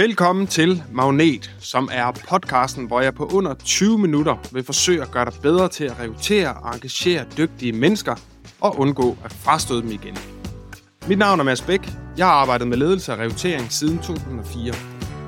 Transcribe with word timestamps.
Velkommen 0.00 0.46
til 0.46 0.82
Magnet, 0.92 1.50
som 1.58 1.88
er 1.92 2.12
podcasten, 2.28 2.84
hvor 2.84 3.00
jeg 3.00 3.14
på 3.14 3.26
under 3.26 3.54
20 3.54 3.98
minutter 3.98 4.36
vil 4.52 4.64
forsøge 4.64 5.02
at 5.02 5.10
gøre 5.10 5.24
dig 5.24 5.32
bedre 5.42 5.68
til 5.68 5.84
at 5.84 6.00
rekruttere 6.00 6.52
og 6.52 6.74
engagere 6.74 7.24
dygtige 7.36 7.72
mennesker 7.72 8.14
og 8.60 8.78
undgå 8.78 9.16
at 9.24 9.32
frastøde 9.32 9.82
dem 9.82 9.90
igen. 9.90 10.18
Mit 11.08 11.18
navn 11.18 11.40
er 11.40 11.44
Mads 11.44 11.62
Bæk. 11.62 11.80
Jeg 12.16 12.26
har 12.26 12.32
arbejdet 12.32 12.68
med 12.68 12.76
ledelse 12.76 13.12
og 13.12 13.18
rekruttering 13.18 13.72
siden 13.72 13.98
2004. 13.98 14.74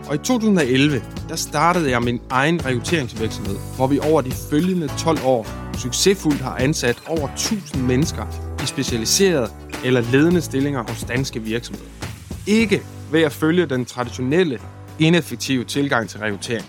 Og 0.08 0.14
i 0.14 0.18
2011, 0.18 1.02
der 1.28 1.36
startede 1.36 1.90
jeg 1.90 2.02
min 2.02 2.20
egen 2.30 2.66
rekrutteringsvirksomhed, 2.66 3.56
hvor 3.76 3.86
vi 3.86 3.98
over 3.98 4.20
de 4.20 4.32
følgende 4.50 4.88
12 4.98 5.18
år 5.24 5.46
succesfuldt 5.78 6.40
har 6.40 6.56
ansat 6.56 7.02
over 7.06 7.28
1000 7.28 7.82
mennesker 7.82 8.26
i 8.62 8.66
specialiserede 8.66 9.48
eller 9.84 10.00
ledende 10.00 10.40
stillinger 10.40 10.82
hos 10.88 11.04
danske 11.04 11.40
virksomheder. 11.40 11.90
Ikke 12.46 12.82
ved 13.12 13.22
at 13.22 13.32
følge 13.32 13.66
den 13.66 13.84
traditionelle, 13.84 14.58
ineffektive 14.98 15.64
tilgang 15.64 16.08
til 16.08 16.20
rekruttering, 16.20 16.66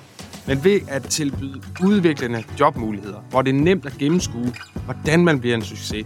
men 0.47 0.63
ved 0.63 0.79
at 0.87 1.03
tilbyde 1.03 1.61
udviklende 1.83 2.43
jobmuligheder, 2.59 3.19
hvor 3.29 3.41
det 3.41 3.49
er 3.49 3.59
nemt 3.59 3.85
at 3.85 3.93
gennemskue, 3.99 4.53
hvordan 4.85 5.25
man 5.25 5.39
bliver 5.39 5.55
en 5.55 5.61
succes, 5.61 6.05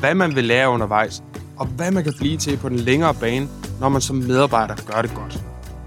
hvad 0.00 0.14
man 0.14 0.36
vil 0.36 0.44
lære 0.44 0.68
undervejs, 0.68 1.22
og 1.56 1.66
hvad 1.66 1.90
man 1.90 2.04
kan 2.04 2.12
blive 2.18 2.36
til 2.36 2.56
på 2.56 2.68
den 2.68 2.76
længere 2.78 3.14
bane, 3.14 3.48
når 3.80 3.88
man 3.88 4.00
som 4.00 4.16
medarbejder 4.16 4.74
gør 4.92 5.02
det 5.02 5.14
godt. 5.14 5.38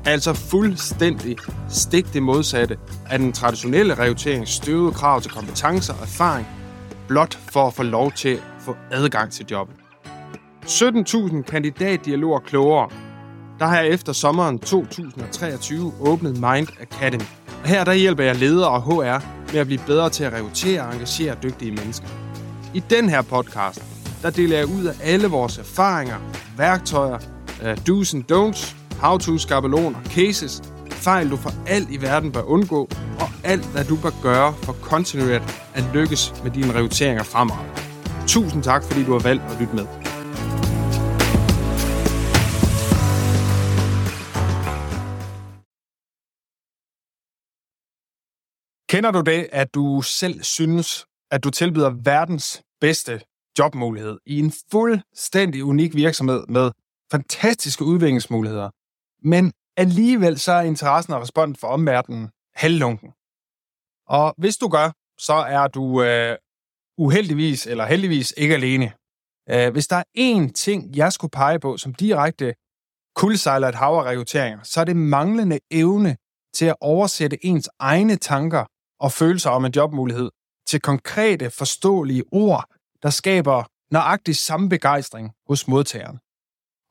Altså 0.06 0.34
fuldstændig 0.34 1.38
stik 1.70 2.14
det 2.14 2.24
modsatte 2.24 2.78
af 3.10 3.20
den 3.20 3.34
traditionelle 3.34 3.94
rekruttering 3.94 4.48
støvede 4.48 4.92
krav 4.92 5.22
til 5.22 5.32
kompetencer 5.32 5.94
og 5.94 6.02
erfaring, 6.02 6.48
blot 7.08 7.40
for 7.52 7.68
at 7.68 7.74
få 7.74 7.84
lov 7.84 8.12
til 8.12 8.30
at 8.30 8.42
få 8.60 8.76
adgang 8.92 9.32
til 9.32 9.46
jobbet. 9.52 9.76
17.000 10.66 11.42
kandidatdialoger 11.42 12.40
klogere 12.40 12.90
der 13.62 13.68
har 13.68 13.80
jeg 13.80 13.90
efter 13.90 14.14
sommeren 14.14 14.60
2023 14.60 15.94
åbnet 16.00 16.34
Mind 16.34 16.68
Academy. 16.80 17.24
Og 17.64 17.70
her 17.70 17.84
der 17.84 17.94
hjælper 17.94 18.24
jeg 18.24 18.36
ledere 18.36 18.70
og 18.70 18.82
HR 18.82 19.26
med 19.52 19.60
at 19.60 19.68
blive 19.68 19.82
bedre 19.86 20.10
til 20.10 20.24
at 20.24 20.34
rekruttere 20.34 20.82
og 20.82 20.94
engagere 20.94 21.36
dygtige 21.44 21.72
mennesker. 21.72 22.08
I 22.74 22.84
den 22.90 23.10
her 23.10 23.22
podcast, 23.22 23.84
der 24.22 24.30
deler 24.30 24.58
jeg 24.58 24.66
ud 24.66 24.86
af 24.86 24.94
alle 25.04 25.28
vores 25.28 25.58
erfaringer, 25.58 26.16
værktøjer, 26.58 27.20
uh, 27.62 27.68
do's 27.68 28.16
and 28.16 28.32
don'ts, 28.32 28.76
how-to 29.02 29.38
skabeloner, 29.38 30.00
cases, 30.04 30.62
fejl 30.90 31.30
du 31.30 31.38
for 31.38 31.54
alt 31.68 31.90
i 31.90 32.02
verden 32.02 32.32
bør 32.32 32.42
undgå, 32.42 32.90
og 33.20 33.30
alt 33.44 33.66
hvad 33.66 33.84
du 33.84 33.96
bør 33.96 34.22
gøre 34.24 34.54
for 34.64 34.74
kontinuerligt 34.74 35.64
at 35.74 35.84
lykkes 35.94 36.34
med 36.44 36.52
dine 36.52 36.74
rekrutteringer 36.74 37.24
fremover. 37.24 37.66
Tusind 38.28 38.64
tak, 38.64 38.84
fordi 38.84 39.04
du 39.04 39.12
har 39.12 39.20
valgt 39.20 39.44
at 39.44 39.60
lytte 39.60 39.76
med. 39.76 40.01
Kender 48.92 49.12
du 49.12 49.22
det, 49.22 49.50
at 49.52 49.74
du 49.74 50.02
selv 50.02 50.44
synes, 50.44 51.06
at 51.32 51.44
du 51.44 51.50
tilbyder 51.50 51.90
verdens 51.90 52.64
bedste 52.82 53.22
jobmulighed 53.60 54.18
i 54.26 54.40
en 54.40 54.54
fuldstændig 54.72 55.64
unik 55.64 55.96
virksomhed 55.96 56.44
med 56.48 56.72
fantastiske 57.12 57.86
udviklingsmuligheder, 57.86 58.70
men 59.24 59.54
alligevel 59.78 60.40
så 60.40 60.52
er 60.52 60.62
interessen 60.62 61.14
og 61.14 61.22
responsen 61.22 61.56
for 61.56 61.68
omverdenen 61.68 62.30
halvlunken. 62.56 63.10
Og 64.08 64.34
hvis 64.38 64.58
du 64.58 64.68
gør, 64.68 64.92
så 65.20 65.34
er 65.34 65.68
du 65.68 66.04
øh, 66.04 66.38
uheldigvis 66.98 67.68
eller 67.68 67.86
heldigvis 67.86 68.34
ikke 68.38 68.56
alene. 68.56 68.94
Øh, 69.50 69.72
hvis 69.72 69.88
der 69.88 69.96
er 69.96 70.04
én 70.18 70.52
ting, 70.52 70.96
jeg 70.96 71.14
skulle 71.14 71.32
pege 71.32 71.60
på 71.60 71.78
som 71.78 71.94
direkte 71.94 72.54
kuldsejler 73.16 73.68
et 73.68 73.76
hav 73.76 73.94
af 73.94 74.04
rekrutteringer, 74.04 74.60
så 74.64 74.82
er 74.82 74.86
det 74.86 74.96
manglende 74.96 75.60
evne 75.72 76.18
til 76.54 76.66
at 76.66 76.76
oversætte 76.82 77.46
ens 77.46 77.70
egne 77.80 78.16
tanker 78.16 78.66
og 79.02 79.12
følelser 79.12 79.50
om 79.50 79.66
en 79.66 79.74
jobmulighed 79.76 80.30
til 80.68 80.82
konkrete, 80.82 81.50
forståelige 81.50 82.24
ord, 82.32 82.66
der 83.04 83.10
skaber 83.10 83.64
nøjagtig 83.92 84.36
samme 84.36 84.70
begejstring 84.70 85.32
hos 85.48 85.68
modtageren. 85.68 86.20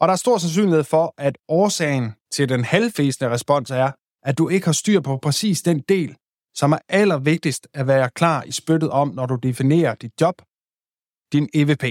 Og 0.00 0.08
der 0.08 0.12
er 0.12 0.16
stor 0.16 0.38
sandsynlighed 0.38 0.84
for, 0.84 1.14
at 1.18 1.38
årsagen 1.48 2.12
til 2.32 2.48
den 2.48 2.64
halvfæsende 2.64 3.30
respons 3.30 3.70
er, 3.70 3.92
at 4.22 4.38
du 4.38 4.48
ikke 4.48 4.66
har 4.66 4.72
styr 4.72 5.00
på 5.00 5.16
præcis 5.16 5.62
den 5.62 5.80
del, 5.80 6.16
som 6.54 6.72
er 6.72 6.78
allervigtigst 6.88 7.68
at 7.74 7.86
være 7.86 8.10
klar 8.10 8.42
i 8.42 8.52
spyttet 8.52 8.90
om, 8.90 9.08
når 9.08 9.26
du 9.26 9.34
definerer 9.34 9.94
dit 9.94 10.12
job, 10.20 10.42
din 11.32 11.48
EVP. 11.54 11.84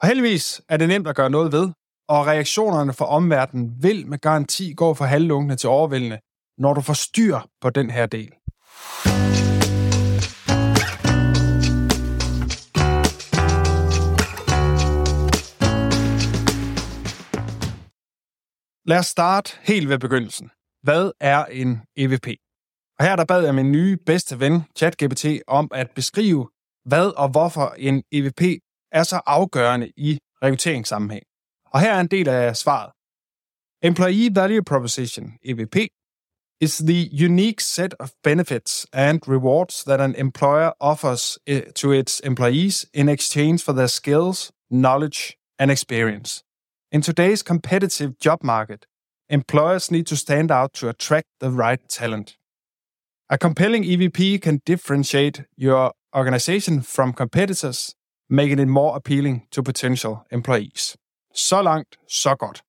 Og 0.00 0.08
heldigvis 0.08 0.62
er 0.68 0.76
det 0.76 0.88
nemt 0.88 1.08
at 1.08 1.16
gøre 1.16 1.30
noget 1.30 1.52
ved, 1.52 1.72
og 2.08 2.26
reaktionerne 2.26 2.92
fra 2.92 3.06
omverdenen 3.06 3.82
vil 3.82 4.06
med 4.06 4.18
garanti 4.18 4.72
gå 4.72 4.94
fra 4.94 5.06
halvlunkende 5.06 5.56
til 5.56 5.68
overvældende, 5.68 6.18
når 6.58 6.74
du 6.74 6.80
får 6.80 6.92
styr 6.92 7.38
på 7.60 7.70
den 7.70 7.90
her 7.90 8.06
del. 8.06 8.32
Lad 18.88 18.98
os 18.98 19.06
starte 19.06 19.52
helt 19.62 19.88
ved 19.88 19.98
begyndelsen. 19.98 20.50
Hvad 20.82 21.10
er 21.20 21.44
en 21.44 21.82
EVP? 21.96 22.26
Og 22.98 23.04
her 23.04 23.16
der 23.16 23.24
bad 23.24 23.44
jeg 23.44 23.54
min 23.54 23.72
nye 23.72 23.96
bedste 24.06 24.40
ven, 24.40 24.62
ChatGPT, 24.76 25.24
om 25.46 25.70
at 25.74 25.90
beskrive, 25.94 26.50
hvad 26.84 27.18
og 27.22 27.28
hvorfor 27.28 27.74
en 27.78 28.02
EVP 28.12 28.42
er 28.92 29.02
så 29.02 29.20
afgørende 29.26 29.92
i 29.96 30.18
rekrutteringssammenhæng. 30.42 31.24
Og 31.72 31.80
her 31.80 31.94
er 31.94 32.00
en 32.00 32.06
del 32.06 32.28
af 32.28 32.56
svaret. 32.56 32.92
Employee 33.82 34.30
Value 34.34 34.64
Proposition, 34.64 35.32
EVP, 35.44 35.76
is 36.60 36.78
the 36.78 37.08
unique 37.12 37.60
set 37.60 37.94
of 37.94 38.14
benefits 38.22 38.86
and 38.92 39.20
rewards 39.26 39.84
that 39.84 40.00
an 40.00 40.14
employer 40.14 40.72
offers 40.80 41.38
eh, 41.46 41.60
to 41.74 41.92
its 41.92 42.20
employees 42.20 42.86
in 42.92 43.08
exchange 43.08 43.62
for 43.62 43.74
their 43.74 43.88
skills, 43.88 44.52
knowledge, 44.70 45.36
and 45.58 45.70
experience. 45.70 46.42
In 46.90 47.02
today's 47.02 47.42
competitive 47.42 48.18
job 48.18 48.42
market, 48.42 48.86
employers 49.28 49.90
need 49.90 50.06
to 50.06 50.16
stand 50.16 50.50
out 50.50 50.72
to 50.74 50.88
attract 50.88 51.28
the 51.40 51.50
right 51.50 51.80
talent. 51.88 52.36
A 53.28 53.36
compelling 53.36 53.84
EVP 53.84 54.40
can 54.40 54.60
differentiate 54.64 55.44
your 55.56 55.92
organization 56.14 56.80
from 56.80 57.12
competitors, 57.12 57.94
making 58.30 58.60
it 58.60 58.68
more 58.68 58.96
appealing 58.96 59.46
to 59.50 59.62
potential 59.62 60.24
employees. 60.30 60.96
Så 61.34 61.62
langt, 61.62 61.98
så 62.08 62.34
godt. 62.34 62.62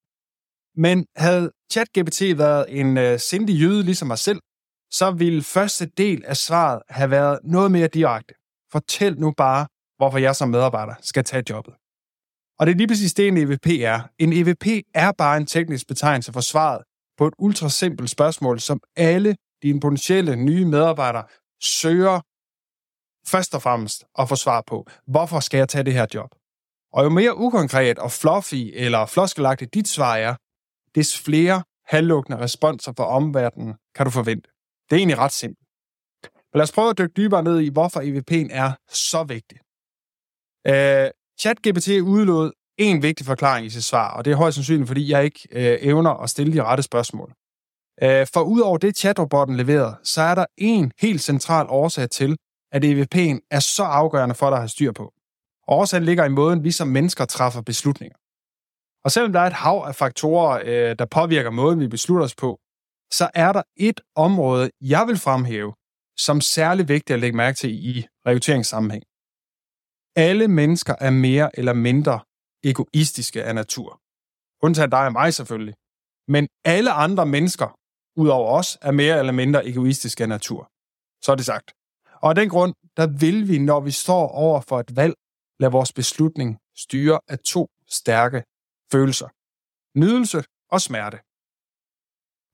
Men 0.75 1.05
havde 1.15 1.51
ChatGPT 1.72 2.22
været 2.38 2.66
en 2.69 2.97
uh, 2.97 3.19
sindig 3.19 3.53
jøde 3.61 3.83
ligesom 3.83 4.07
mig 4.07 4.17
selv, 4.17 4.39
så 4.91 5.11
ville 5.11 5.44
første 5.44 5.85
del 5.85 6.25
af 6.25 6.38
svaret 6.38 6.81
have 6.89 7.11
været 7.11 7.39
noget 7.44 7.72
mere 7.72 7.88
direkte. 7.88 8.33
Fortæl 8.72 9.19
nu 9.19 9.33
bare, 9.38 9.67
hvorfor 9.97 10.17
jeg 10.17 10.35
som 10.35 10.50
medarbejder 10.50 10.94
skal 11.01 11.23
tage 11.23 11.44
jobbet. 11.50 11.73
Og 12.59 12.66
det 12.66 12.73
er 12.73 12.78
lige 12.78 12.88
præcis 12.88 13.13
det, 13.13 13.28
en 13.28 13.38
EVP 13.38 13.67
er. 13.67 14.00
En 14.19 14.33
EVP 14.33 14.66
er 14.94 15.11
bare 15.11 15.38
en 15.38 15.45
teknisk 15.45 15.88
betegnelse 15.88 16.33
for 16.33 16.41
svaret 16.41 16.83
på 17.17 17.28
et 17.28 17.33
ultrasimpelt 17.39 18.09
spørgsmål, 18.09 18.59
som 18.59 18.79
alle 18.95 19.35
dine 19.61 19.79
potentielle 19.79 20.35
nye 20.35 20.66
medarbejdere 20.66 21.23
søger 21.61 22.22
først 23.28 23.55
og 23.55 23.61
fremmest 23.61 24.05
at 24.19 24.29
få 24.29 24.35
svar 24.35 24.63
på. 24.67 24.88
Hvorfor 25.07 25.39
skal 25.39 25.57
jeg 25.57 25.69
tage 25.69 25.84
det 25.84 25.94
her 25.94 26.05
job? 26.13 26.29
Og 26.94 27.03
jo 27.03 27.09
mere 27.09 27.38
ukonkret 27.38 27.99
og 27.99 28.11
fluffy 28.11 28.72
eller 28.73 29.05
floskelagtigt 29.05 29.73
dit 29.73 29.88
svar 29.88 30.16
er, 30.16 30.35
des 30.97 31.19
flere 31.25 31.63
halvlukkende 31.85 32.40
responser 32.40 32.94
fra 32.97 33.08
omverdenen 33.08 33.74
kan 33.96 34.06
du 34.06 34.12
forvente. 34.12 34.50
Det 34.90 34.96
er 34.96 35.00
egentlig 35.00 35.18
ret 35.18 35.31
simpelt. 35.31 35.68
Men 36.24 36.58
lad 36.59 36.63
os 36.63 36.72
prøve 36.72 36.90
at 36.90 36.97
dykke 36.97 37.13
dybere 37.18 37.44
ned 37.44 37.59
i, 37.59 37.69
hvorfor 37.69 38.00
EVP'en 38.00 38.47
er 38.52 38.72
så 38.90 39.24
vigtig. 39.24 39.58
Uh, 40.69 41.09
ChatGPT 41.41 41.88
udlod 41.88 42.52
en 42.78 43.02
vigtig 43.02 43.25
forklaring 43.25 43.66
i 43.66 43.69
sit 43.69 43.84
svar, 43.84 44.18
og 44.18 44.25
det 44.25 44.31
er 44.31 44.35
højst 44.35 44.56
sandsynligt, 44.56 44.88
fordi 44.88 45.12
jeg 45.12 45.24
ikke 45.25 45.47
uh, 45.52 45.88
evner 45.90 46.12
at 46.12 46.30
stille 46.30 46.53
de 46.53 46.63
rette 46.63 46.84
spørgsmål. 46.84 47.29
Uh, 48.06 48.28
for 48.34 48.41
udover 48.41 48.78
det, 48.78 48.97
chatrobotten 48.97 49.58
leverede, 49.58 49.96
så 50.03 50.22
er 50.22 50.35
der 50.35 50.46
en 50.58 50.91
helt 51.00 51.22
central 51.22 51.66
årsag 51.70 52.09
til, 52.09 52.38
at 52.72 52.85
EVP'en 52.85 53.47
er 53.52 53.59
så 53.59 53.84
afgørende 53.84 54.35
for 54.35 54.50
dig 54.50 54.58
at 54.58 54.61
have 54.61 54.70
styr 54.70 54.91
på. 54.91 55.14
Årsagen 55.67 56.05
ligger 56.05 56.26
i 56.26 56.29
måden, 56.29 56.64
vi 56.64 56.72
som 56.72 56.88
mennesker 56.88 57.26
træffer 57.26 57.61
beslutninger. 57.61 58.17
Og 59.07 59.11
selvom 59.11 59.33
der 59.33 59.39
er 59.39 59.47
et 59.47 59.53
hav 59.53 59.83
af 59.87 59.95
faktorer, 59.95 60.61
øh, 60.65 60.95
der 60.99 61.05
påvirker 61.05 61.49
måden, 61.49 61.79
vi 61.79 61.87
beslutter 61.87 62.25
os 62.25 62.35
på, 62.35 62.59
så 63.11 63.29
er 63.33 63.53
der 63.53 63.63
et 63.77 64.01
område, 64.15 64.69
jeg 64.81 65.07
vil 65.07 65.17
fremhæve, 65.17 65.73
som 66.17 66.41
særlig 66.41 66.87
vigtigt 66.87 67.13
at 67.13 67.19
lægge 67.19 67.37
mærke 67.37 67.55
til 67.55 67.69
i 67.69 68.07
rekrutteringssammenhæng. 68.25 69.03
Alle 70.15 70.47
mennesker 70.47 70.95
er 70.99 71.09
mere 71.09 71.59
eller 71.59 71.73
mindre 71.73 72.19
egoistiske 72.63 73.43
af 73.43 73.55
natur. 73.55 74.01
Undtagen 74.63 74.91
dig 74.91 75.05
og 75.05 75.11
mig 75.11 75.33
selvfølgelig. 75.33 75.75
Men 76.27 76.47
alle 76.65 76.91
andre 76.91 77.25
mennesker, 77.25 77.67
udover 78.15 78.51
os, 78.59 78.77
er 78.81 78.91
mere 78.91 79.19
eller 79.19 79.33
mindre 79.33 79.67
egoistiske 79.67 80.23
af 80.23 80.29
natur. 80.29 80.71
Så 81.23 81.31
er 81.31 81.35
det 81.35 81.45
sagt. 81.45 81.71
Og 82.21 82.29
af 82.29 82.35
den 82.35 82.49
grund, 82.49 82.73
der 82.97 83.07
vil 83.07 83.47
vi, 83.47 83.57
når 83.59 83.79
vi 83.79 83.91
står 83.91 84.27
over 84.27 84.61
for 84.61 84.79
et 84.79 84.95
valg, 84.95 85.13
lade 85.59 85.71
vores 85.71 85.93
beslutning 85.93 86.57
styre 86.75 87.19
af 87.27 87.39
to 87.39 87.67
stærke 87.89 88.43
følelser. 88.91 89.28
Nydelse 89.99 90.43
og 90.72 90.81
smerte. 90.81 91.17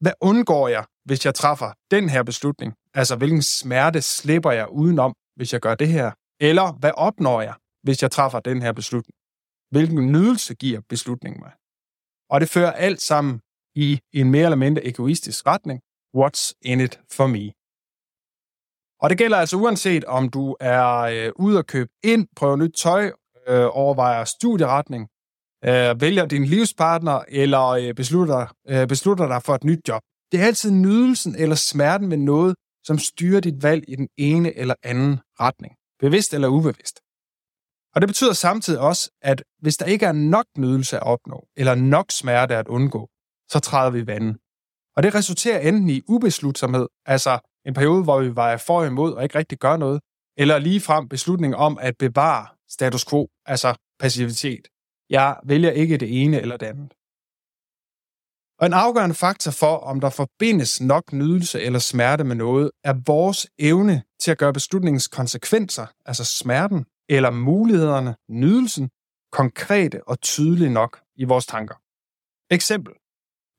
Hvad 0.04 0.14
undgår 0.22 0.68
jeg, 0.68 0.86
hvis 1.06 1.26
jeg 1.26 1.36
træffer 1.36 1.74
den 1.92 2.10
her 2.10 2.24
beslutning? 2.24 2.74
Altså, 2.94 3.16
hvilken 3.16 3.42
smerte 3.42 4.02
slipper 4.02 4.52
jeg 4.52 4.70
udenom, 4.70 5.16
hvis 5.36 5.54
jeg 5.54 5.62
gør 5.62 5.76
det 5.76 5.88
her? 5.88 6.12
Eller 6.40 6.74
hvad 6.74 6.92
opnår 6.98 7.42
jeg, 7.42 7.56
hvis 7.84 8.02
jeg 8.02 8.12
træffer 8.12 8.40
den 8.40 8.62
her 8.62 8.72
beslutning? 8.72 9.16
Hvilken 9.72 10.12
nydelse 10.12 10.56
giver 10.56 10.82
beslutningen 10.90 11.42
mig? 11.42 11.52
Og 12.30 12.42
det 12.42 12.50
fører 12.50 12.72
alt 12.72 13.02
sammen 13.02 13.42
i 13.76 14.00
en 14.14 14.32
mere 14.32 14.44
eller 14.44 14.56
mindre 14.56 14.86
egoistisk 14.86 15.48
retning. 15.48 15.82
What's 16.18 16.52
in 16.62 16.80
it 16.80 17.00
for 17.12 17.28
me? 17.28 17.46
Og 19.02 19.10
det 19.10 19.18
gælder 19.18 19.38
altså 19.38 19.58
uanset 19.58 20.06
om 20.06 20.30
du 20.30 20.56
er 20.60 21.00
øh, 21.00 21.32
ude 21.36 21.60
at 21.60 21.68
købe 21.68 21.90
ind, 22.04 22.28
prøve 22.36 22.58
nyt 22.58 22.74
tøj, 22.84 23.12
øh, 23.48 23.68
overvejer 23.72 24.24
studieretning, 24.26 25.10
øh, 25.66 26.02
vælger 26.02 26.26
din 26.26 26.46
livspartner 26.46 27.24
eller 27.28 27.68
øh, 27.68 27.94
beslutter, 27.94 28.56
øh, 28.70 28.88
beslutter 28.88 29.28
dig 29.28 29.44
for 29.44 29.56
et 29.56 29.64
nyt 29.64 29.88
job. 29.88 30.02
Det 30.32 30.42
er 30.42 30.46
altid 30.46 30.72
nydelsen 30.72 31.36
eller 31.36 31.56
smerten 31.56 32.12
ved 32.12 32.18
noget, 32.18 32.56
som 32.86 32.98
styrer 32.98 33.40
dit 33.40 33.64
valg 33.64 33.84
i 33.88 33.96
den 33.96 34.08
ene 34.18 34.58
eller 34.58 34.76
anden 34.84 35.20
retning, 35.40 35.74
bevidst 36.00 36.34
eller 36.34 36.48
ubevidst. 36.48 37.00
Og 37.96 38.02
det 38.02 38.10
betyder 38.10 38.34
samtidig 38.34 38.80
også, 38.80 39.12
at 39.22 39.44
hvis 39.62 39.78
der 39.78 39.86
ikke 39.86 40.06
er 40.06 40.12
nok 40.12 40.46
nydelse 40.58 40.98
at 40.98 41.04
opnå, 41.04 41.48
eller 41.58 41.76
nok 41.76 42.12
smerte 42.12 42.56
at 42.56 42.68
undgå, 42.68 43.10
så 43.52 43.60
træder 43.60 43.92
vi 43.92 44.08
vandet. 44.08 44.38
Og 44.96 45.04
det 45.04 45.16
resulterer 45.16 45.60
enten 45.60 45.90
i 45.90 46.02
ubeslutsomhed, 46.08 46.88
altså 47.06 47.40
en 47.66 47.74
periode, 47.74 48.04
hvor 48.04 48.20
vi 48.20 48.36
var 48.36 48.58
for 48.58 48.84
imod 48.84 49.14
og 49.14 49.24
ikke 49.24 49.38
rigtig 49.38 49.58
gør 49.60 49.78
noget, 49.78 50.02
eller 50.38 50.60
lige 50.60 50.82
frem 50.82 51.10
beslutning 51.10 51.56
om 51.56 51.78
at 51.82 51.98
bevare 51.98 52.48
status 52.70 53.06
quo, 53.06 53.28
altså 53.46 53.76
passivitet. 54.00 54.68
Jeg 55.10 55.40
vælger 55.44 55.72
ikke 55.72 55.98
det 55.98 56.24
ene 56.24 56.42
eller 56.42 56.58
det 56.58 56.66
andet. 56.66 56.94
Og 58.60 58.66
en 58.66 58.74
afgørende 58.74 59.16
faktor 59.16 59.52
for, 59.52 59.78
om 59.78 60.00
der 60.00 60.10
forbindes 60.10 60.82
nok 60.82 61.14
nydelse 61.14 61.62
eller 61.62 61.80
smerte 61.80 62.24
med 62.24 62.36
noget, 62.36 62.72
er 62.84 62.94
vores 63.06 63.48
evne 63.60 64.04
til 64.20 64.32
at 64.32 64.38
gøre 64.38 64.54
beslutningens 64.54 65.08
konsekvenser, 65.08 65.86
altså 66.06 66.26
smerten, 66.26 66.86
eller 67.10 67.32
mulighederne, 67.32 68.16
nydelsen, 68.30 68.90
konkrete 69.32 70.08
og 70.08 70.22
tydelige 70.22 70.74
nok 70.74 71.02
i 71.16 71.24
vores 71.24 71.46
tanker. 71.46 71.76
Eksempel. 72.50 72.94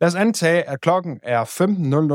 Lad 0.01 0.09
os 0.09 0.15
antage, 0.15 0.69
at 0.69 0.81
klokken 0.81 1.21
er 1.23 1.45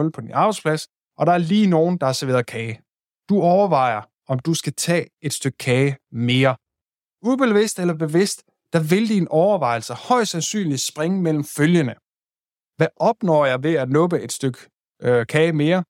15.00 0.05 0.09
på 0.09 0.21
din 0.21 0.31
arbejdsplads, 0.31 0.87
og 1.17 1.25
der 1.25 1.33
er 1.33 1.37
lige 1.37 1.67
nogen, 1.67 1.97
der 1.97 2.05
har 2.05 2.13
serveret 2.13 2.45
kage. 2.45 2.81
Du 3.29 3.41
overvejer, 3.41 4.01
om 4.27 4.39
du 4.39 4.53
skal 4.53 4.73
tage 4.73 5.07
et 5.21 5.33
stykke 5.33 5.57
kage 5.57 5.97
mere. 6.11 6.55
Ubevidst 7.21 7.79
eller 7.79 7.93
bevidst, 7.93 8.43
der 8.73 8.79
vil 8.89 9.09
din 9.09 9.27
overvejelse 9.27 9.93
højst 9.93 10.31
sandsynligt 10.31 10.81
springe 10.81 11.21
mellem 11.21 11.43
følgende. 11.43 11.95
Hvad 12.77 12.87
opnår 12.95 13.45
jeg 13.45 13.63
ved 13.63 13.73
at 13.73 13.89
nuppe 13.89 14.21
et 14.21 14.31
stykke 14.31 14.59
øh, 15.01 15.25
kage 15.27 15.53
mere? 15.53 15.83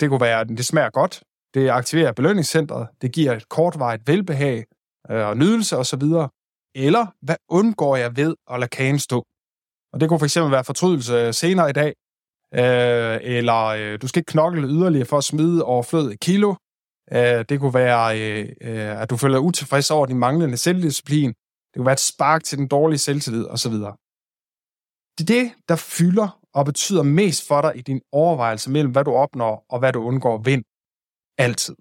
Det 0.00 0.08
kunne 0.08 0.20
være, 0.20 0.40
at 0.40 0.48
det 0.48 0.66
smager 0.66 0.90
godt, 0.90 1.22
det 1.54 1.70
aktiverer 1.70 2.12
belønningscentret, 2.12 2.88
det 3.02 3.12
giver 3.12 3.32
et 3.32 3.48
kortvarigt 3.48 4.06
velbehag 4.06 4.64
øh, 5.10 5.26
og 5.26 5.36
nydelse 5.36 5.76
osv. 5.76 6.02
Eller 6.74 7.06
hvad 7.22 7.36
undgår 7.48 7.96
jeg 7.96 8.16
ved 8.16 8.34
at 8.50 8.60
lade 8.60 8.70
kagen 8.70 8.98
stå? 8.98 9.26
Og 9.92 10.00
det 10.00 10.08
kunne 10.08 10.20
fx 10.20 10.36
være 10.36 10.64
fortrydelse 10.64 11.14
øh, 11.14 11.34
senere 11.34 11.70
i 11.70 11.72
dag, 11.72 11.94
øh, 12.54 13.18
eller 13.22 13.64
øh, 13.64 13.98
du 14.02 14.08
skal 14.08 14.20
ikke 14.20 14.32
knokle 14.32 14.68
yderligere 14.68 15.06
for 15.06 15.18
at 15.18 15.24
smide 15.24 15.64
overflødet 15.64 16.20
kilo. 16.20 16.54
Øh, 17.12 17.44
det 17.48 17.60
kunne 17.60 17.74
være, 17.74 18.20
øh, 18.20 18.48
øh, 18.60 19.02
at 19.02 19.10
du 19.10 19.16
føler 19.16 19.38
utilfreds 19.38 19.90
over 19.90 20.06
din 20.06 20.18
manglende 20.18 20.56
selvdisciplin. 20.56 21.34
Det 21.70 21.78
kunne 21.78 21.86
være 21.86 21.92
et 21.92 22.00
spark 22.00 22.44
til 22.44 22.58
den 22.58 22.68
dårlige 22.68 22.98
selvtillid 22.98 23.46
osv. 23.46 23.72
Det 25.18 25.20
er 25.20 25.24
det, 25.26 25.52
der 25.68 25.76
fylder 25.76 26.40
og 26.54 26.64
betyder 26.64 27.02
mest 27.02 27.48
for 27.48 27.60
dig 27.60 27.72
i 27.76 27.80
din 27.80 28.00
overvejelse 28.12 28.70
mellem, 28.70 28.92
hvad 28.92 29.04
du 29.04 29.12
opnår 29.12 29.66
og 29.68 29.78
hvad 29.78 29.92
du 29.92 30.02
undgår 30.02 30.38
vind. 30.38 30.64
Altid. 31.38 31.76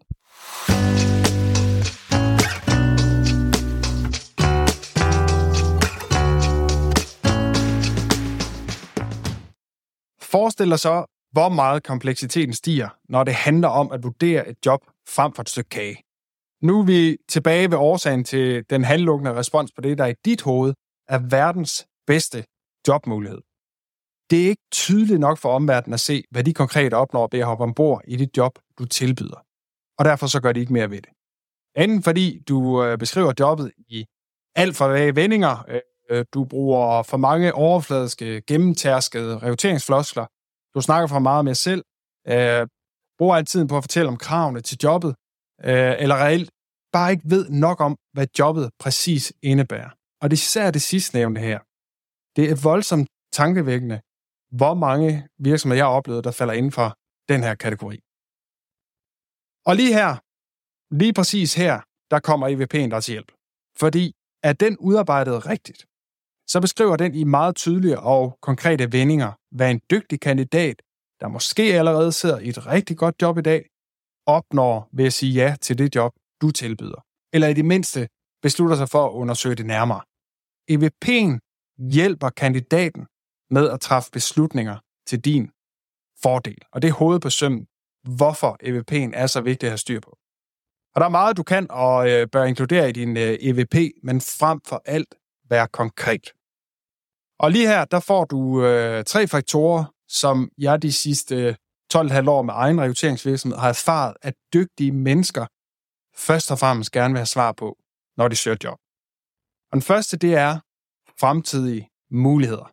Forestil 10.21 10.69
dig 10.69 10.79
så, 10.79 11.05
hvor 11.31 11.49
meget 11.49 11.83
kompleksiteten 11.83 12.53
stiger, 12.53 12.89
når 13.09 13.23
det 13.23 13.33
handler 13.33 13.67
om 13.67 13.91
at 13.91 14.03
vurdere 14.03 14.49
et 14.49 14.65
job 14.65 14.81
frem 15.07 15.33
for 15.33 15.41
et 15.41 15.49
stykke 15.49 15.69
kage. 15.69 16.08
Nu 16.61 16.79
er 16.79 16.85
vi 16.85 17.17
tilbage 17.29 17.71
ved 17.71 17.77
årsagen 17.77 18.23
til 18.23 18.69
den 18.69 18.83
handlukkende 18.83 19.33
respons 19.33 19.71
på 19.71 19.81
det, 19.81 19.97
der 19.97 20.05
i 20.05 20.13
dit 20.25 20.41
hoved 20.41 20.73
er 21.07 21.19
verdens 21.29 21.87
bedste 22.07 22.45
jobmulighed. 22.87 23.41
Det 24.29 24.43
er 24.43 24.49
ikke 24.49 24.69
tydeligt 24.71 25.19
nok 25.19 25.37
for 25.37 25.49
omverdenen 25.49 25.93
at 25.93 25.99
se, 25.99 26.23
hvad 26.31 26.43
de 26.43 26.53
konkret 26.53 26.93
opnår 26.93 27.29
ved 27.31 27.39
at 27.39 27.45
hoppe 27.45 27.63
ombord 27.63 28.01
i 28.07 28.15
det 28.15 28.37
job, 28.37 28.59
du 28.79 28.85
tilbyder. 28.85 29.45
Og 29.97 30.05
derfor 30.05 30.27
så 30.27 30.41
gør 30.41 30.51
de 30.51 30.59
ikke 30.59 30.73
mere 30.73 30.89
ved 30.89 31.01
det. 31.01 31.09
Enten 31.75 32.03
fordi 32.03 32.39
du 32.47 32.83
øh, 32.83 32.97
beskriver 32.97 33.33
jobbet 33.39 33.71
i 33.77 34.05
alt 34.55 34.75
for 34.75 34.87
vage 34.87 35.15
vendinger, 35.15 35.65
øh, 35.67 35.81
øh, 36.09 36.25
du 36.33 36.45
bruger 36.45 37.03
for 37.03 37.17
mange 37.17 37.53
overfladiske, 37.53 38.41
gennemtærskede 38.47 39.37
rekrutteringsfloskler, 39.37 40.25
du 40.75 40.81
snakker 40.81 41.07
for 41.07 41.19
meget 41.19 41.45
med 41.45 41.55
selv, 41.55 41.83
bruger 43.17 43.35
altid 43.35 43.67
på 43.67 43.77
at 43.77 43.83
fortælle 43.83 44.07
om 44.07 44.17
kravene 44.17 44.61
til 44.61 44.77
jobbet, 44.83 45.15
Øh, 45.63 45.95
eller 46.03 46.15
reelt 46.15 46.49
bare 46.91 47.11
ikke 47.11 47.29
ved 47.29 47.49
nok 47.49 47.81
om, 47.81 47.97
hvad 48.13 48.27
jobbet 48.39 48.69
præcis 48.79 49.33
indebærer. 49.41 49.89
Og 50.21 50.31
det 50.31 50.37
er 50.37 50.41
især 50.41 50.71
det 50.71 50.81
sidstnævnte 50.81 51.41
her. 51.41 51.59
Det 52.35 52.51
er 52.51 52.63
voldsomt 52.63 53.07
tankevækkende, 53.33 54.01
hvor 54.51 54.73
mange 54.73 55.27
virksomheder 55.39 55.77
jeg 55.77 55.85
har 55.85 55.93
oplevet, 55.93 56.23
der 56.23 56.31
falder 56.31 56.53
inden 56.53 56.71
for 56.71 56.97
den 57.29 57.43
her 57.43 57.55
kategori. 57.55 57.97
Og 59.65 59.75
lige 59.75 59.93
her, 59.93 60.11
lige 61.01 61.13
præcis 61.13 61.55
her, 61.55 61.81
der 62.11 62.19
kommer 62.19 62.47
EVP'en 62.47 62.89
der 62.91 62.99
til 62.99 63.11
hjælp. 63.11 63.31
Fordi 63.77 64.13
er 64.43 64.53
den 64.53 64.77
udarbejdet 64.77 65.45
rigtigt, 65.45 65.85
så 66.47 66.61
beskriver 66.61 66.95
den 66.95 67.15
i 67.15 67.23
meget 67.23 67.55
tydelige 67.55 67.99
og 67.99 68.37
konkrete 68.41 68.91
vendinger, 68.91 69.31
hvad 69.51 69.71
en 69.71 69.81
dygtig 69.91 70.19
kandidat, 70.19 70.81
der 71.19 71.27
måske 71.27 71.63
allerede 71.63 72.11
sidder 72.11 72.39
i 72.39 72.49
et 72.49 72.67
rigtig 72.67 72.97
godt 72.97 73.15
job 73.21 73.37
i 73.37 73.41
dag, 73.41 73.69
opnår 74.29 74.89
ved 74.93 75.05
at 75.05 75.13
sige 75.13 75.33
ja 75.33 75.55
til 75.61 75.77
det 75.77 75.95
job, 75.95 76.13
du 76.41 76.51
tilbyder. 76.51 77.05
Eller 77.33 77.47
i 77.47 77.53
det 77.53 77.65
mindste 77.65 78.09
beslutter 78.41 78.75
sig 78.75 78.89
for 78.89 79.05
at 79.05 79.11
undersøge 79.11 79.55
det 79.55 79.65
nærmere. 79.65 80.01
EVP'en 80.71 81.39
hjælper 81.91 82.29
kandidaten 82.29 83.07
med 83.49 83.69
at 83.69 83.81
træffe 83.81 84.11
beslutninger 84.11 84.77
til 85.07 85.19
din 85.19 85.51
fordel. 86.23 86.57
Og 86.71 86.81
det 86.81 86.87
er 86.87 86.93
hovedet 86.93 87.21
på 87.21 87.29
sømmen, 87.29 87.67
hvorfor 88.03 88.57
EVP'en 88.63 89.11
er 89.13 89.27
så 89.27 89.41
vigtig 89.41 89.67
at 89.67 89.71
have 89.71 89.77
styr 89.77 89.99
på. 89.99 90.17
Og 90.95 91.01
der 91.01 91.05
er 91.05 91.09
meget, 91.09 91.37
du 91.37 91.43
kan 91.43 91.67
og 91.69 92.09
øh, 92.09 92.27
bør 92.31 92.43
inkludere 92.43 92.89
i 92.89 92.91
din 92.91 93.17
øh, 93.17 93.37
EVP, 93.41 93.75
men 94.03 94.21
frem 94.21 94.61
for 94.65 94.81
alt 94.85 95.15
være 95.49 95.67
konkret. 95.67 96.33
Og 97.39 97.51
lige 97.51 97.67
her, 97.67 97.85
der 97.85 97.99
får 97.99 98.25
du 98.25 98.65
øh, 98.65 99.03
tre 99.03 99.27
faktorer, 99.27 99.85
som 100.07 100.51
jeg 100.57 100.81
de 100.81 100.91
sidste 100.91 101.57
12,5 101.93 102.29
år 102.29 102.41
med 102.41 102.53
egen 102.53 102.81
rekrutteringsvirksomhed 102.81 103.57
har 103.57 103.69
erfaret, 103.69 104.15
at 104.21 104.33
dygtige 104.53 104.91
mennesker 104.91 105.45
først 106.15 106.51
og 106.51 106.59
fremmest 106.59 106.91
gerne 106.91 107.13
vil 107.13 107.19
have 107.19 107.25
svar 107.25 107.51
på, 107.51 107.77
når 108.17 108.27
de 108.27 108.35
søger 108.35 108.57
job. 108.63 108.79
Og 109.71 109.73
den 109.73 109.81
første, 109.81 110.17
det 110.17 110.33
er 110.35 110.59
fremtidige 111.19 111.89
muligheder. 112.11 112.71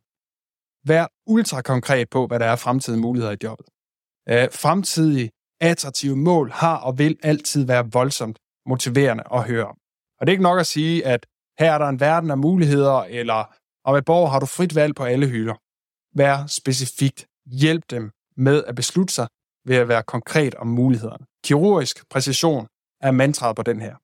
Vær 0.89 1.07
ultra 1.27 1.63
konkret 1.63 2.11
på, 2.11 2.27
hvad 2.27 2.39
der 2.39 2.47
er 2.47 2.57
fremtidige 2.57 3.01
muligheder 3.01 3.33
i 3.33 3.37
jobbet. 3.43 3.67
Øh, 4.29 4.49
fremtidige 4.53 5.31
attraktive 5.61 6.17
mål 6.17 6.51
har 6.51 6.77
og 6.77 6.99
vil 6.99 7.19
altid 7.23 7.67
være 7.67 7.91
voldsomt 7.93 8.39
motiverende 8.67 9.25
at 9.33 9.45
høre 9.45 9.67
om. 9.67 9.79
Og 10.19 10.27
det 10.27 10.29
er 10.29 10.35
ikke 10.35 10.43
nok 10.43 10.61
at 10.61 10.67
sige, 10.67 11.07
at 11.07 11.27
her 11.59 11.73
er 11.73 11.79
der 11.79 11.89
en 11.89 12.01
verden 12.01 12.31
af 12.31 12.39
muligheder, 12.39 13.01
eller 13.01 13.55
om 13.85 13.97
et 13.97 14.05
borger 14.05 14.29
har 14.29 14.41
du 14.41 14.47
frit 14.47 14.75
valg 14.75 14.95
på 14.95 15.05
alle 15.05 15.27
hylder. 15.27 15.55
Vær 16.19 16.47
specifikt. 16.47 17.27
Hjælp 17.47 17.85
dem 17.91 18.16
med 18.37 18.65
at 18.65 18.75
beslutte 18.75 19.15
sig 19.15 19.29
ved 19.65 19.77
at 19.77 19.89
være 19.89 20.03
konkret 20.03 20.55
om 20.55 20.67
mulighederne. 20.67 21.27
Kirurgisk 21.45 22.09
præcision 22.09 22.67
er 23.01 23.11
mantraet 23.11 23.57
på 23.57 23.63
den 23.63 23.81
her. 23.81 23.97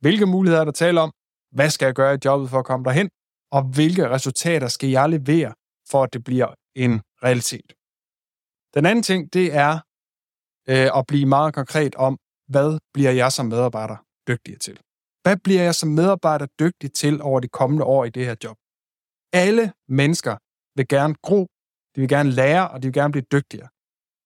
Hvilke 0.00 0.26
muligheder 0.26 0.60
er 0.60 0.64
der 0.64 0.72
tale 0.72 1.00
om? 1.00 1.12
Hvad 1.52 1.70
skal 1.70 1.86
jeg 1.86 1.94
gøre 1.94 2.14
i 2.14 2.18
jobbet 2.24 2.50
for 2.50 2.58
at 2.58 2.64
komme 2.64 2.84
derhen? 2.84 3.08
Og 3.52 3.62
hvilke 3.62 4.08
resultater 4.08 4.68
skal 4.68 4.88
jeg 4.88 5.08
levere, 5.08 5.54
for 5.90 6.02
at 6.02 6.12
det 6.12 6.24
bliver 6.24 6.54
en 6.74 7.02
realitet? 7.22 7.72
Den 8.74 8.86
anden 8.86 9.02
ting, 9.02 9.32
det 9.32 9.54
er 9.54 9.72
øh, 10.68 10.98
at 10.98 11.06
blive 11.06 11.26
meget 11.26 11.54
konkret 11.54 11.94
om, 11.94 12.18
hvad 12.48 12.78
bliver 12.94 13.10
jeg 13.10 13.32
som 13.32 13.46
medarbejder 13.46 13.96
dygtig 14.28 14.60
til? 14.60 14.80
Hvad 15.22 15.36
bliver 15.36 15.62
jeg 15.62 15.74
som 15.74 15.88
medarbejder 15.88 16.46
dygtig 16.60 16.92
til 16.92 17.22
over 17.22 17.40
de 17.40 17.48
kommende 17.48 17.84
år 17.84 18.04
i 18.04 18.10
det 18.10 18.24
her 18.26 18.36
job? 18.44 18.56
Alle 19.32 19.72
mennesker 19.88 20.36
vil 20.76 20.88
gerne 20.88 21.14
gro, 21.22 21.46
de 21.96 22.00
vil 22.00 22.08
gerne 22.08 22.30
lære, 22.30 22.68
og 22.68 22.82
de 22.82 22.86
vil 22.86 22.92
gerne 22.92 23.12
blive 23.12 23.24
dygtigere. 23.32 23.68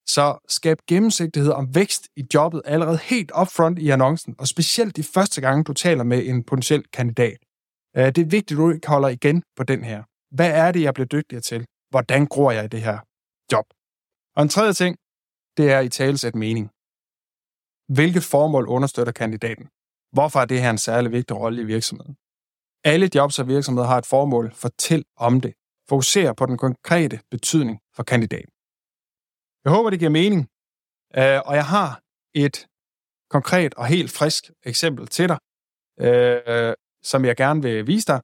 Så 0.07 0.39
skab 0.49 0.79
gennemsigtighed 0.89 1.53
om 1.53 1.75
vækst 1.75 2.09
i 2.17 2.23
jobbet 2.35 2.63
allerede 2.65 2.99
helt 2.99 3.33
upfront 3.41 3.79
i 3.79 3.91
annoncen, 3.91 4.35
og 4.39 4.49
specielt 4.49 4.97
de 4.97 5.03
første 5.03 5.41
gange, 5.41 5.65
du 5.65 5.73
taler 5.73 6.05
med 6.05 6.27
en 6.27 6.45
potentiel 6.45 6.85
kandidat. 6.93 7.39
Øh, 7.97 8.07
det 8.07 8.19
er 8.19 8.25
vigtigt, 8.25 8.51
at 8.51 8.57
du 8.57 8.71
ikke 8.71 8.89
holder 8.89 9.09
igen 9.09 9.43
på 9.57 9.63
den 9.63 9.85
her. 9.85 10.03
Hvad 10.37 10.51
er 10.51 10.73
det, 10.73 10.83
jeg 10.83 10.95
bliver 10.95 11.07
dygtigere 11.07 11.43
til? 11.43 11.67
Hvordan 11.91 12.27
gror 12.27 12.51
jeg 12.51 12.65
i 12.65 12.69
det 12.69 12.83
her 12.83 12.99
job. 13.53 13.67
Og 14.37 14.43
en 14.43 14.49
tredje 14.49 14.73
ting, 14.73 14.97
det 15.57 15.73
er 15.73 15.81
i 15.81 15.89
talesæt 15.89 16.35
mening. 16.35 16.71
Hvilket 17.97 18.25
formål 18.35 18.65
understøtter 18.69 19.13
kandidaten? 19.13 19.67
Hvorfor 20.13 20.41
er 20.41 20.45
det 20.45 20.63
her 20.63 20.71
en 20.71 20.79
særlig 20.79 21.13
vigtig 21.13 21.37
rolle 21.37 21.63
i 21.63 21.65
virksomheden? 21.65 22.17
Alle 22.85 23.11
jobs 23.15 23.39
og 23.39 23.49
virksomheder 23.49 23.89
har 23.89 23.99
et 23.99 24.07
formål. 24.07 24.53
Fortæl 24.55 25.05
om 25.17 25.41
det 25.41 25.55
fokuserer 25.93 26.33
på 26.33 26.47
den 26.47 26.59
konkrete 26.59 27.21
betydning 27.31 27.79
for 27.97 28.03
kandidaten. 28.03 28.53
Jeg 29.65 29.71
håber, 29.73 29.91
det 29.91 29.99
giver 29.99 30.11
mening. 30.11 30.43
Øh, 31.19 31.41
og 31.49 31.55
jeg 31.61 31.67
har 31.67 32.01
et 32.35 32.67
konkret 33.31 33.75
og 33.75 33.87
helt 33.87 34.11
frisk 34.19 34.43
eksempel 34.63 35.07
til 35.07 35.29
dig, 35.29 35.39
øh, 36.07 36.75
som 37.03 37.25
jeg 37.25 37.37
gerne 37.37 37.63
vil 37.63 37.87
vise 37.87 38.07
dig, 38.07 38.21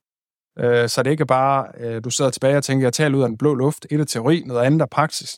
øh, 0.58 0.88
så 0.88 1.02
det 1.02 1.10
ikke 1.10 1.26
bare, 1.26 2.00
du 2.00 2.10
sidder 2.10 2.30
tilbage 2.30 2.56
og 2.56 2.64
tænker, 2.64 2.86
jeg 2.86 2.92
taler 2.92 3.18
ud 3.18 3.22
af 3.22 3.28
den 3.28 3.38
blå 3.38 3.54
luft, 3.54 3.86
et 3.90 4.00
er 4.00 4.04
teori, 4.04 4.42
noget 4.46 4.66
andet 4.66 4.80
er 4.82 4.86
praksis. 4.86 5.30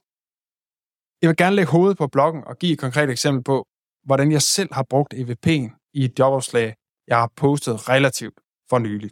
Jeg 1.22 1.28
vil 1.28 1.37
gerne 1.37 1.56
lægge 1.56 1.72
hovedet 1.72 1.99
på 1.99 2.06
bloggen 2.06 2.44
og 2.44 2.58
give 2.58 2.72
et 2.72 2.78
konkret 2.78 3.10
eksempel 3.10 3.44
på, 3.44 3.66
hvordan 4.04 4.32
jeg 4.32 4.42
selv 4.42 4.75
har 4.75 4.87
brugt 4.90 5.14
EVP'en 5.14 5.90
i 5.94 6.04
et 6.04 6.18
jobopslag, 6.18 6.75
jeg 7.06 7.16
har 7.16 7.30
postet 7.37 7.88
relativt 7.88 8.38
for 8.70 8.78
nylig. 8.78 9.10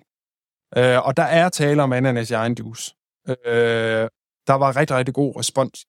Og 1.07 1.17
der 1.17 1.29
er 1.41 1.49
tale 1.49 1.83
om 1.83 1.93
ananas 1.93 2.31
i 2.31 2.35
egen 2.35 2.55
juice. 2.59 2.98
Øh, 3.29 4.09
der 4.47 4.55
var 4.55 4.77
rigtig, 4.77 4.97
rigtig 4.97 5.15
god 5.15 5.37
respons 5.37 5.87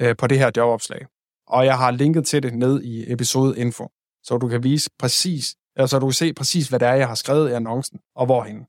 øh, 0.00 0.16
på 0.16 0.26
det 0.26 0.38
her 0.38 0.50
jobopslag. 0.56 1.06
Og 1.46 1.64
jeg 1.64 1.78
har 1.78 1.90
linket 1.90 2.26
til 2.26 2.42
det 2.42 2.54
ned 2.54 2.82
i 2.82 3.12
episode 3.12 3.58
info, 3.58 3.88
så 4.22 4.38
du 4.38 4.48
kan 4.48 4.62
vise 4.62 4.90
præcis, 4.98 5.54
altså 5.76 5.98
du 5.98 6.06
kan 6.06 6.12
se 6.12 6.32
præcis, 6.32 6.68
hvad 6.68 6.78
det 6.78 6.88
er, 6.88 6.94
jeg 6.94 7.08
har 7.08 7.14
skrevet 7.14 7.50
i 7.50 7.52
annoncen, 7.52 8.00
og 8.14 8.26
hvorhen. 8.26 8.66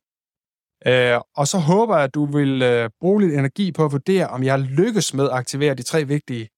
Øh, 0.87 1.21
og 1.35 1.47
så 1.47 1.57
håber 1.57 1.95
jeg, 1.95 2.03
at 2.03 2.13
du 2.13 2.25
vil 2.25 2.61
øh, 2.61 2.89
bruge 3.01 3.21
lidt 3.21 3.33
energi 3.33 3.71
på 3.71 3.85
at 3.85 3.91
vurdere, 3.91 4.27
om 4.27 4.43
jeg 4.43 4.59
lykkes 4.59 5.13
med 5.13 5.25
at 5.25 5.31
aktivere 5.31 5.73
de 5.73 5.83
tre 5.83 6.05
vigtige 6.05 6.49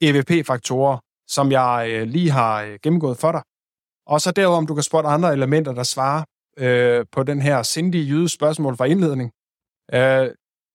EVP-faktorer, 0.00 0.98
som 1.28 1.52
jeg 1.52 1.90
øh, 1.92 2.02
lige 2.08 2.30
har 2.30 2.62
øh, 2.62 2.78
gennemgået 2.82 3.18
for 3.18 3.32
dig. 3.32 3.42
Og 4.06 4.20
så 4.20 4.30
derudover, 4.30 4.58
om 4.58 4.66
du 4.66 4.74
kan 4.74 4.82
spotte 4.82 5.08
andre 5.08 5.32
elementer, 5.32 5.72
der 5.72 5.82
svarer 5.82 6.24
øh, 6.58 7.06
på 7.12 7.22
den 7.22 7.42
her 7.42 7.62
sindige 7.62 8.04
jyde 8.04 8.28
spørgsmål 8.28 8.76
fra 8.76 8.84
indledning. 8.84 9.30
Øh, 9.94 10.30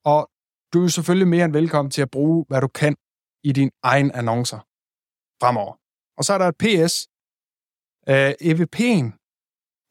og 0.05 0.29
du 0.73 0.83
er 0.83 0.87
selvfølgelig 0.87 1.27
mere 1.27 1.45
end 1.45 1.53
velkommen 1.53 1.91
til 1.91 2.01
at 2.01 2.11
bruge, 2.11 2.45
hvad 2.47 2.61
du 2.61 2.67
kan 2.67 2.95
i 3.43 3.51
din 3.51 3.71
egen 3.83 4.11
annoncer 4.11 4.59
fremover. 5.41 5.73
Og 6.17 6.23
så 6.23 6.33
er 6.33 6.37
der 6.37 6.47
et 6.47 6.57
PS. 6.63 7.07
Øh, 8.09 8.31
EVP'en, 8.51 9.07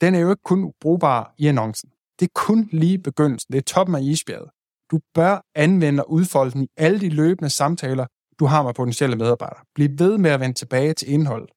den 0.00 0.14
er 0.14 0.18
jo 0.18 0.30
ikke 0.30 0.42
kun 0.42 0.72
brugbar 0.80 1.34
i 1.38 1.46
annoncen. 1.46 1.90
Det 2.18 2.26
er 2.26 2.32
kun 2.34 2.68
lige 2.72 2.98
begyndelsen. 2.98 3.52
Det 3.52 3.58
er 3.58 3.62
toppen 3.62 3.96
af 3.96 4.02
isbjerget. 4.02 4.50
Du 4.90 5.00
bør 5.14 5.44
anvende 5.54 6.02
og 6.04 6.10
udfolde 6.10 6.52
den 6.52 6.62
i 6.62 6.68
alle 6.76 7.00
de 7.00 7.08
løbende 7.08 7.50
samtaler, 7.50 8.06
du 8.38 8.44
har 8.46 8.62
med 8.62 8.74
potentielle 8.74 9.16
medarbejdere. 9.16 9.64
Bliv 9.74 9.88
ved 9.98 10.18
med 10.18 10.30
at 10.30 10.40
vende 10.40 10.54
tilbage 10.54 10.94
til 10.94 11.10
indholdet. 11.10 11.50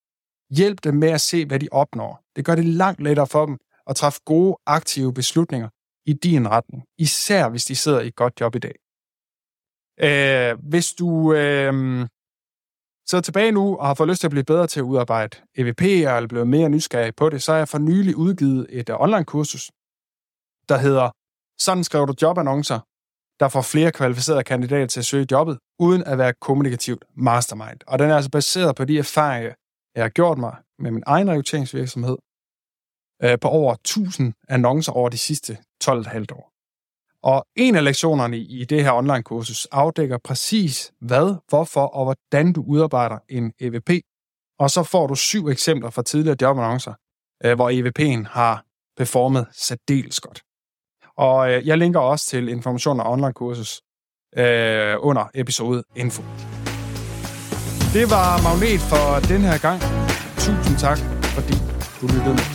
Hjælp 0.50 0.84
dem 0.84 0.96
med 0.96 1.10
at 1.10 1.22
se, 1.22 1.46
hvad 1.46 1.60
de 1.60 1.68
opnår. 1.72 2.22
Det 2.36 2.46
gør 2.46 2.56
det 2.56 2.66
langt 2.66 3.02
lettere 3.02 3.28
for 3.28 3.46
dem 3.46 3.58
at 3.88 3.96
træffe 3.96 4.20
gode, 4.26 4.58
aktive 4.66 5.14
beslutninger 5.14 5.70
i 6.06 6.14
din 6.14 6.50
retning. 6.50 6.84
Især 6.98 7.50
hvis 7.50 7.66
de 7.66 7.76
sidder 7.76 8.02
i 8.02 8.08
et 8.08 8.16
godt 8.16 8.42
job 8.42 8.56
i 8.56 8.60
dag. 8.60 8.76
Øh, 10.00 10.58
hvis 10.70 10.94
du 10.94 11.34
øh, 11.34 11.74
sidder 13.10 13.22
tilbage 13.22 13.52
nu 13.52 13.78
og 13.78 13.88
har 13.88 13.94
fået 13.94 14.10
lyst 14.10 14.20
til 14.20 14.28
at 14.28 14.32
blive 14.32 14.44
bedre 14.44 14.68
til 14.68 14.80
at 14.80 14.84
udarbejde 14.84 15.38
EVP'er 15.60 16.16
eller 16.16 16.28
blevet 16.28 16.48
mere 16.48 16.70
nysgerrig 16.70 17.16
på 17.16 17.30
det, 17.30 17.44
så 17.44 17.52
har 17.52 17.58
jeg 17.58 17.68
for 17.68 17.78
nylig 17.78 18.16
udgivet 18.16 18.68
et 18.70 18.90
øh, 18.90 19.02
online-kursus, 19.02 19.72
der 20.70 20.78
hedder 20.78 21.10
Sådan 21.60 21.84
skriver 21.84 22.06
du 22.06 22.14
jobannoncer, 22.22 22.80
der 23.40 23.48
får 23.50 23.62
flere 23.62 23.92
kvalificerede 23.92 24.44
kandidater 24.44 24.88
til 24.88 25.00
at 25.00 25.06
søge 25.06 25.28
jobbet, 25.32 25.60
uden 25.80 26.04
at 26.04 26.18
være 26.18 26.34
kommunikativt 26.42 27.06
mastermind. 27.16 27.80
Og 27.88 28.00
den 28.00 28.10
er 28.10 28.16
altså 28.16 28.32
baseret 28.32 28.76
på 28.76 28.86
de 28.86 28.98
erfaringer, 28.98 29.54
jeg 29.96 30.04
har 30.04 30.10
gjort 30.10 30.38
mig 30.38 30.56
med 30.80 30.92
min 30.92 31.04
egen 31.06 31.30
rekrutteringsvirksomhed 31.30 32.18
øh, 33.24 33.40
på 33.40 33.48
over 33.48 33.74
1000 33.74 34.34
annoncer 34.50 34.92
over 34.92 35.10
de 35.10 35.18
sidste 35.18 35.58
12,5 35.84 36.26
år. 36.32 36.55
Og 37.26 37.46
en 37.56 37.76
af 37.76 37.84
lektionerne 37.84 38.38
i 38.38 38.66
det 38.66 38.84
her 38.84 38.92
online-kursus 38.92 39.66
afdækker 39.72 40.18
præcis 40.18 40.92
hvad, 41.02 41.36
hvorfor 41.50 41.82
og 41.82 42.04
hvordan 42.04 42.54
du 42.54 42.64
udarbejder 42.68 43.18
en 43.30 43.54
EVP. 43.60 43.90
Og 44.60 44.70
så 44.70 44.84
får 44.84 45.08
du 45.08 45.16
syv 45.16 45.48
eksempler 45.48 45.90
fra 45.90 46.04
tidligere 46.04 46.38
jobannoncer, 46.42 46.94
øh, 47.46 47.56
hvor 47.56 47.70
EVP'en 47.70 48.30
har 48.32 48.64
performet 48.98 49.48
særdeles 49.52 50.20
godt. 50.20 50.42
Og 51.18 51.54
øh, 51.54 51.68
jeg 51.68 51.78
linker 51.78 52.00
også 52.00 52.26
til 52.26 52.50
information 52.50 53.00
om 53.00 53.08
online-kursus 53.08 53.82
øh, 54.38 54.96
under 55.00 55.30
episode 55.34 55.84
info. 55.96 56.24
Det 57.94 58.10
var 58.10 58.44
Magnet 58.44 58.80
for 58.80 59.28
den 59.34 59.42
her 59.42 59.58
gang. 59.58 59.82
Tusind 60.38 60.78
tak, 60.78 60.98
fordi 61.36 61.54
du 62.02 62.08
lyttede 62.08 62.36
med. 62.36 62.55